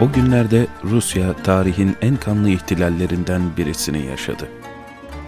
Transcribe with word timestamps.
O 0.00 0.12
günlerde 0.12 0.66
Rusya 0.84 1.36
tarihin 1.36 1.96
en 2.02 2.16
kanlı 2.16 2.50
ihtilallerinden 2.50 3.42
birisini 3.56 4.06
yaşadı. 4.06 4.48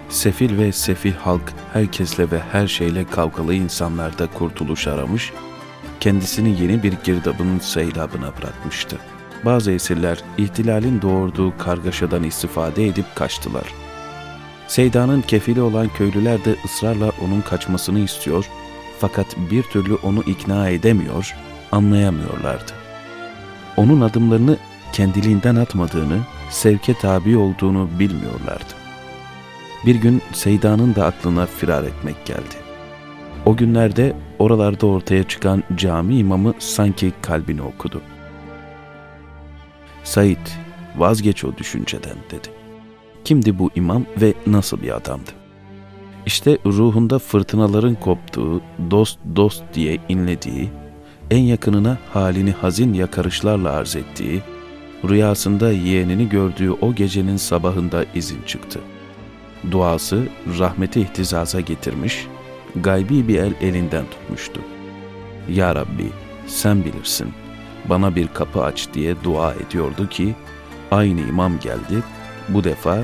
Sefil 0.08 0.58
ve 0.58 0.72
sefih 0.72 1.14
halk 1.14 1.52
herkesle 1.72 2.30
ve 2.30 2.40
her 2.52 2.66
şeyle 2.66 3.04
kavgalı 3.04 3.54
insanlarda 3.54 4.26
kurtuluş 4.26 4.88
aramış, 4.88 5.32
kendisini 6.00 6.62
yeni 6.62 6.82
bir 6.82 6.92
girdabın 7.04 7.58
seylabına 7.58 8.32
bırakmıştı. 8.38 8.98
Bazı 9.44 9.72
esirler 9.72 10.18
ihtilalin 10.38 11.02
doğurduğu 11.02 11.58
kargaşadan 11.58 12.22
istifade 12.22 12.86
edip 12.86 13.06
kaçtılar. 13.14 13.74
Seydan'ın 14.68 15.20
kefili 15.20 15.60
olan 15.60 15.88
köylüler 15.88 16.44
de 16.44 16.56
ısrarla 16.64 17.12
onun 17.24 17.40
kaçmasını 17.40 17.98
istiyor 17.98 18.48
fakat 18.98 19.26
bir 19.50 19.62
türlü 19.62 19.94
onu 19.94 20.22
ikna 20.22 20.68
edemiyor, 20.68 21.36
anlayamıyorlardı. 21.72 22.81
Onun 23.76 24.00
adımlarını 24.00 24.56
kendiliğinden 24.92 25.56
atmadığını, 25.56 26.18
sevke 26.50 26.94
tabi 26.94 27.36
olduğunu 27.36 27.88
bilmiyorlardı. 27.98 28.74
Bir 29.86 29.94
gün 29.94 30.22
Seyda'nın 30.32 30.94
da 30.94 31.06
aklına 31.06 31.46
firar 31.46 31.84
etmek 31.84 32.26
geldi. 32.26 32.54
O 33.46 33.56
günlerde 33.56 34.16
oralarda 34.38 34.86
ortaya 34.86 35.24
çıkan 35.28 35.62
cami 35.76 36.16
imamı 36.16 36.54
sanki 36.58 37.12
kalbini 37.22 37.62
okudu. 37.62 38.00
Said, 40.04 40.46
vazgeç 40.96 41.44
o 41.44 41.56
düşünceden 41.56 42.16
dedi. 42.30 42.48
Kimdi 43.24 43.58
bu 43.58 43.70
imam 43.74 44.04
ve 44.20 44.34
nasıl 44.46 44.82
bir 44.82 44.96
adamdı? 44.96 45.30
İşte 46.26 46.58
ruhunda 46.66 47.18
fırtınaların 47.18 47.94
koptuğu, 47.94 48.60
dost 48.90 49.18
dost 49.36 49.62
diye 49.74 49.98
inlediği, 50.08 50.70
en 51.30 51.40
yakınına 51.40 51.98
halini 52.12 52.52
hazin 52.52 52.94
yakarışlarla 52.94 53.72
arz 53.72 53.96
ettiği, 53.96 54.42
rüyasında 55.08 55.72
yeğenini 55.72 56.28
gördüğü 56.28 56.70
o 56.70 56.94
gecenin 56.94 57.36
sabahında 57.36 58.04
izin 58.14 58.42
çıktı. 58.46 58.80
Duası 59.70 60.28
rahmeti 60.58 61.00
ihtizaza 61.00 61.60
getirmiş, 61.60 62.26
gaybi 62.76 63.28
bir 63.28 63.38
el 63.38 63.52
elinden 63.60 64.04
tutmuştu. 64.10 64.60
Ya 65.48 65.74
Rabbi 65.74 66.08
sen 66.46 66.84
bilirsin, 66.84 67.28
bana 67.84 68.16
bir 68.16 68.28
kapı 68.28 68.64
aç 68.64 68.88
diye 68.94 69.14
dua 69.24 69.54
ediyordu 69.54 70.08
ki, 70.08 70.34
aynı 70.90 71.20
imam 71.20 71.58
geldi, 71.58 72.02
bu 72.48 72.64
defa 72.64 72.98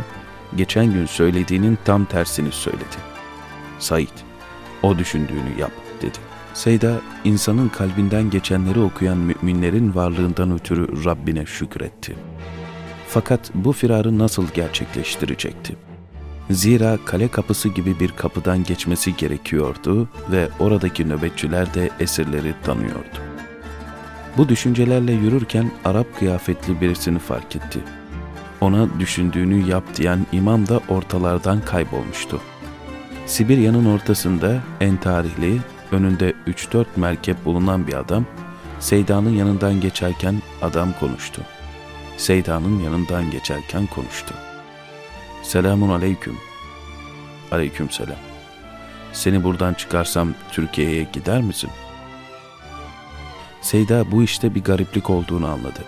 geçen 0.56 0.92
gün 0.92 1.06
söylediğinin 1.06 1.78
tam 1.84 2.04
tersini 2.04 2.52
söyledi. 2.52 2.98
Said, 3.78 4.08
o 4.82 4.98
düşündüğünü 4.98 5.60
yap 5.60 5.87
dedi. 6.02 6.18
Seyda, 6.54 7.00
insanın 7.24 7.68
kalbinden 7.68 8.30
geçenleri 8.30 8.80
okuyan 8.80 9.18
müminlerin 9.18 9.94
varlığından 9.94 10.52
ötürü 10.52 11.04
Rabbine 11.04 11.46
şükretti. 11.46 12.16
Fakat 13.08 13.50
bu 13.54 13.72
firarı 13.72 14.18
nasıl 14.18 14.46
gerçekleştirecekti? 14.54 15.76
Zira 16.50 16.98
kale 17.04 17.28
kapısı 17.28 17.68
gibi 17.68 18.00
bir 18.00 18.12
kapıdan 18.12 18.64
geçmesi 18.64 19.16
gerekiyordu 19.16 20.08
ve 20.32 20.48
oradaki 20.58 21.08
nöbetçiler 21.08 21.74
de 21.74 21.90
esirleri 22.00 22.54
tanıyordu. 22.64 23.18
Bu 24.36 24.48
düşüncelerle 24.48 25.12
yürürken 25.12 25.70
Arap 25.84 26.18
kıyafetli 26.18 26.80
birisini 26.80 27.18
fark 27.18 27.56
etti. 27.56 27.80
Ona 28.60 29.00
düşündüğünü 29.00 29.68
yap 29.70 29.84
diyen 29.96 30.26
imam 30.32 30.68
da 30.68 30.80
ortalardan 30.88 31.60
kaybolmuştu. 31.60 32.40
Sibirya'nın 33.26 33.84
ortasında 33.84 34.62
en 34.80 34.96
tarihli, 34.96 35.58
önünde 35.92 36.34
3-4 36.46 36.84
merkep 36.96 37.44
bulunan 37.44 37.86
bir 37.86 37.94
adam, 37.94 38.24
Seyda'nın 38.80 39.30
yanından 39.30 39.80
geçerken 39.80 40.42
adam 40.62 40.92
konuştu. 41.00 41.42
Seyda'nın 42.16 42.80
yanından 42.80 43.30
geçerken 43.30 43.86
konuştu. 43.86 44.34
Selamun 45.42 45.88
aleyküm. 45.88 46.36
Aleyküm 47.52 47.90
selam. 47.90 48.16
Seni 49.12 49.44
buradan 49.44 49.74
çıkarsam 49.74 50.34
Türkiye'ye 50.52 51.06
gider 51.12 51.42
misin? 51.42 51.70
Seyda 53.60 54.12
bu 54.12 54.22
işte 54.22 54.54
bir 54.54 54.64
gariplik 54.64 55.10
olduğunu 55.10 55.46
anladı. 55.46 55.84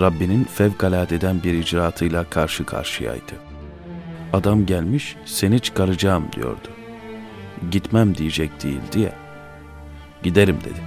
Rabbinin 0.00 0.44
fevkaladeden 0.44 1.42
bir 1.42 1.52
icraatıyla 1.52 2.24
karşı 2.30 2.66
karşıyaydı. 2.66 3.32
Adam 4.32 4.66
gelmiş, 4.66 5.16
seni 5.24 5.60
çıkaracağım 5.60 6.24
diyordu. 6.32 6.68
Gitmem 7.70 8.14
diyecek 8.14 8.62
değildi 8.62 9.00
ya. 9.00 9.12
Giderim 10.22 10.56
dedi. 10.60 10.80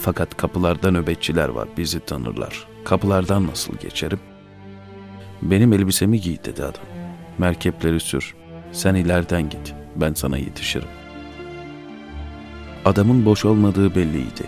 Fakat 0.00 0.36
kapılarda 0.36 0.90
nöbetçiler 0.90 1.48
var, 1.48 1.68
bizi 1.76 2.00
tanırlar. 2.00 2.66
Kapılardan 2.84 3.46
nasıl 3.46 3.76
geçerim? 3.76 4.20
Benim 5.42 5.72
elbisemi 5.72 6.20
giy 6.20 6.36
dedi 6.44 6.64
adam. 6.64 6.84
Merkepleri 7.38 8.00
sür. 8.00 8.34
Sen 8.72 8.94
ileriden 8.94 9.42
git. 9.42 9.74
Ben 9.96 10.14
sana 10.14 10.38
yetişirim. 10.38 10.88
Adamın 12.84 13.24
boş 13.24 13.44
olmadığı 13.44 13.94
belliydi. 13.94 14.44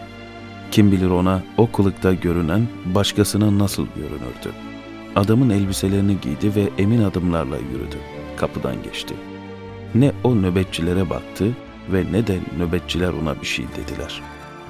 Kim 0.70 0.92
bilir 0.92 1.10
ona 1.10 1.42
o 1.56 1.72
kılıkta 1.72 2.14
görünen 2.14 2.66
başkasına 2.84 3.58
nasıl 3.58 3.86
görünürdü. 3.96 4.52
Adamın 5.16 5.50
elbiselerini 5.50 6.20
giydi 6.20 6.54
ve 6.56 6.82
emin 6.82 7.02
adımlarla 7.02 7.56
yürüdü. 7.56 7.96
Kapıdan 8.36 8.82
geçti. 8.82 9.14
Ne 9.94 10.12
o 10.24 10.42
nöbetçilere 10.42 11.10
baktı 11.10 11.56
ve 11.92 12.04
ne 12.12 12.26
de 12.26 12.38
nöbetçiler 12.58 13.08
ona 13.08 13.40
bir 13.40 13.46
şey 13.46 13.66
dediler. 13.76 14.22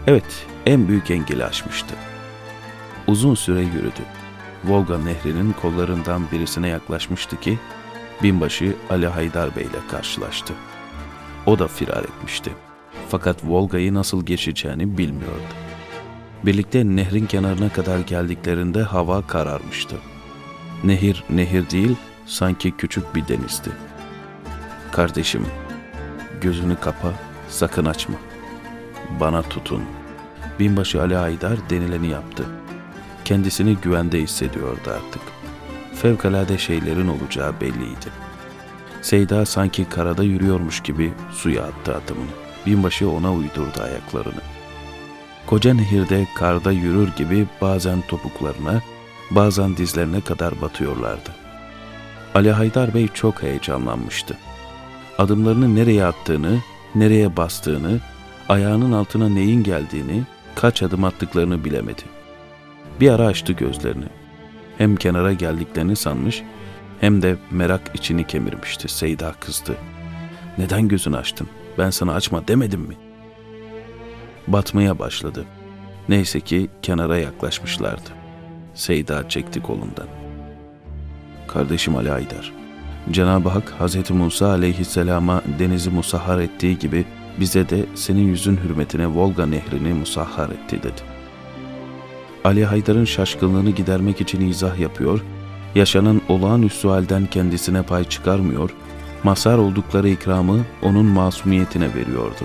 Evet, 0.07 0.47
en 0.67 0.89
büyük 0.89 1.11
engeli 1.11 1.45
aşmıştı. 1.45 1.95
Uzun 3.07 3.35
süre 3.35 3.61
yürüdü. 3.61 4.03
Volga 4.65 4.99
nehrinin 4.99 5.53
kollarından 5.63 6.23
birisine 6.33 6.69
yaklaşmıştı 6.69 7.41
ki 7.41 7.59
binbaşı 8.23 8.77
Ali 8.91 9.07
Haydar 9.07 9.57
Bey 9.57 9.65
ile 9.65 9.87
karşılaştı. 9.91 10.53
O 11.47 11.59
da 11.59 11.69
firar 11.69 12.05
etmişti. 12.05 12.53
Fakat 13.09 13.45
Volga'yı 13.45 13.95
nasıl 13.95 14.27
geçeceğini 14.27 14.99
bilmiyordu. 14.99 15.55
Birlikte 16.47 16.85
nehrin 16.85 17.27
kenarına 17.27 17.69
kadar 17.69 17.99
geldiklerinde 17.99 18.83
hava 18.83 19.23
kararmıştı. 19.23 19.97
Nehir 20.85 21.25
nehir 21.31 21.71
değil, 21.71 21.97
sanki 22.27 22.71
küçük 22.71 23.15
bir 23.15 23.29
denizdi. 23.29 23.71
Kardeşim, 24.93 25.47
gözünü 26.41 26.77
kapa, 26.77 27.13
sakın 27.49 27.85
açma. 27.85 28.15
Bana 29.21 29.43
tutun. 29.43 29.83
Binbaşı 30.59 31.03
Ali 31.03 31.15
Haydar 31.15 31.71
denileni 31.71 32.09
yaptı. 32.09 32.45
Kendisini 33.25 33.77
güvende 33.77 34.21
hissediyordu 34.21 34.91
artık. 34.91 35.23
Fevkalade 35.95 36.59
şeylerin 36.59 37.09
olacağı 37.09 37.61
belliydi. 37.61 38.11
Seyda 39.03 39.47
sanki 39.47 39.85
karada 39.85 40.23
yürüyormuş 40.23 40.81
gibi 40.81 41.13
suya 41.33 41.63
attı 41.63 41.97
adımını. 41.97 42.31
Binbaşı 42.67 43.11
ona 43.11 43.33
uydurdu 43.33 43.83
ayaklarını. 43.83 44.41
Koca 45.47 45.75
nehirde 45.75 46.27
karda 46.35 46.73
yürür 46.73 47.09
gibi 47.17 47.47
bazen 47.61 48.01
topuklarına, 48.09 48.83
bazen 49.31 49.77
dizlerine 49.77 50.21
kadar 50.21 50.61
batıyorlardı. 50.61 51.31
Ali 52.35 52.53
Haydar 52.53 52.95
Bey 52.95 53.09
çok 53.15 53.43
heyecanlanmıştı. 53.43 54.37
Adımlarını 55.21 55.75
nereye 55.75 56.05
attığını, 56.05 56.59
nereye 56.95 57.37
bastığını, 57.37 58.01
ayağının 58.49 58.93
altına 58.93 59.29
neyin 59.29 59.63
geldiğini, 59.63 60.23
kaç 60.55 60.83
adım 60.83 61.05
attıklarını 61.05 61.65
bilemedi. 61.65 62.03
Bir 63.01 63.11
ara 63.11 63.27
açtı 63.27 63.53
gözlerini. 63.53 64.05
Hem 64.79 64.97
kenara 64.97 65.33
geldiklerini 65.33 65.97
sanmış, 65.97 66.43
hem 67.01 67.23
de 67.23 67.37
merak 67.51 67.81
içini 67.95 68.27
kemirmişti. 68.27 68.89
Seyda 68.89 69.33
kızdı. 69.41 69.77
Neden 70.59 70.89
gözünü 70.89 71.17
açtın? 71.17 71.49
Ben 71.79 71.91
sana 71.91 72.15
açma 72.15 72.49
demedim 72.49 72.81
mi? 72.81 72.95
Batmaya 74.47 74.99
başladı. 74.99 75.45
Neyse 76.09 76.41
ki 76.41 76.71
kenara 76.83 77.19
yaklaşmışlardı. 77.19 78.11
Seyda 78.75 79.29
çekti 79.29 79.63
kolundan. 79.63 80.07
Kardeşim 81.49 81.97
Ali 81.97 82.13
Aydar, 82.13 82.60
Cenab-ı 83.11 83.49
Hak 83.49 83.75
Hz. 83.81 84.11
Musa 84.11 84.49
aleyhisselama 84.49 85.43
denizi 85.59 85.91
musahhar 85.91 86.39
ettiği 86.39 86.79
gibi 86.79 87.05
bize 87.41 87.69
de 87.69 87.87
senin 87.95 88.29
yüzün 88.29 88.57
hürmetine 88.57 89.07
Volga 89.07 89.47
nehrini 89.47 89.95
musahhar 89.95 90.49
etti 90.49 90.83
dedi. 90.83 91.03
Ali 92.45 92.65
Haydar'ın 92.65 93.05
şaşkınlığını 93.05 93.71
gidermek 93.71 94.21
için 94.21 94.49
izah 94.49 94.79
yapıyor, 94.79 95.21
yaşanan 95.75 96.21
olağanüstü 96.29 96.89
halden 96.89 97.27
kendisine 97.27 97.83
pay 97.83 98.05
çıkarmıyor, 98.05 98.71
mazhar 99.25 99.59
oldukları 99.59 100.09
ikramı 100.09 100.61
onun 100.83 101.07
masumiyetine 101.07 101.95
veriyordu. 101.95 102.45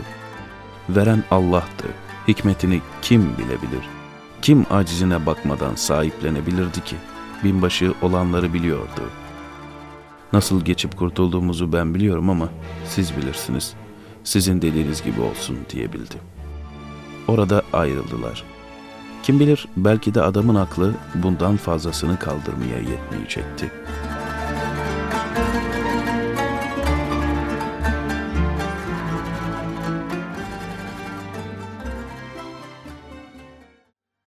Veren 0.90 1.24
Allah'tı, 1.32 1.88
hikmetini 2.28 2.82
kim 3.02 3.22
bilebilir? 3.38 3.86
Kim 4.42 4.66
acizine 4.72 5.26
bakmadan 5.26 5.76
sahiplenebilirdi 5.76 6.84
ki? 6.84 6.96
Binbaşı 7.44 7.94
olanları 8.02 8.54
biliyordu. 8.54 9.02
Nasıl 10.36 10.66
geçip 10.66 10.98
kurtulduğumuzu 10.98 11.74
ben 11.74 11.96
biliyorum 11.96 12.30
ama 12.30 12.50
siz 12.86 13.18
bilirsiniz. 13.18 13.74
Sizin 14.24 14.62
dediğiniz 14.62 15.04
gibi 15.04 15.22
olsun 15.22 15.58
diyebildi. 15.70 16.16
Orada 17.28 17.62
ayrıldılar. 17.74 18.44
Kim 19.24 19.40
bilir 19.40 19.68
belki 19.78 20.14
de 20.14 20.22
adamın 20.22 20.56
aklı 20.56 20.94
bundan 21.16 21.58
fazlasını 21.58 22.20
kaldırmaya 22.20 22.78
yetmeyecekti. 22.78 23.72